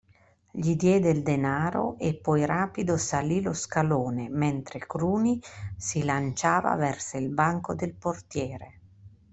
Gli 0.49 0.75
diede 0.75 1.11
il 1.11 1.21
denaro 1.21 1.95
e 1.99 2.15
poi 2.15 2.43
rapido 2.47 2.97
salì 2.97 3.39
lo 3.39 3.53
scalone, 3.53 4.29
mentre 4.29 4.79
Cruni 4.79 5.39
si 5.77 6.03
lanciava 6.03 6.75
verso 6.75 7.17
il 7.17 7.29
banco 7.29 7.75
del 7.75 7.93
portiere. 7.93 8.79